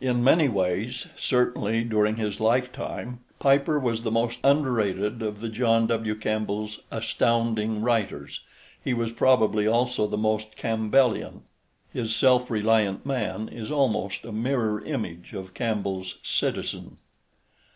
In 0.00 0.24
many 0.24 0.48
ways 0.48 1.06
certainly 1.16 1.84
during 1.84 2.16
his 2.16 2.40
lifetime 2.40 3.20
Piper 3.38 3.78
was 3.78 4.02
the 4.02 4.10
most 4.10 4.40
underrated 4.42 5.22
of 5.22 5.40
the 5.40 5.48
John 5.48 5.86
W. 5.86 6.16
Campbell's 6.16 6.80
"Astounding" 6.90 7.80
writers. 7.80 8.40
He 8.82 8.92
was 8.92 9.12
probably 9.12 9.64
also 9.68 10.08
the 10.08 10.18
most 10.18 10.56
Campbellian; 10.56 11.42
his 11.92 12.12
self 12.12 12.50
reliant 12.50 13.06
man 13.06 13.48
is 13.48 13.70
almost 13.70 14.24
a 14.24 14.32
mirror 14.32 14.84
image 14.84 15.32
of 15.32 15.54
Campbell's 15.54 16.18
"Citizen." 16.24 16.98